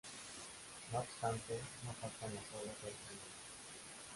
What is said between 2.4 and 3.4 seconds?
obras originales.